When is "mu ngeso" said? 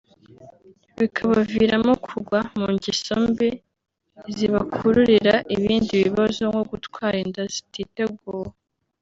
2.57-3.13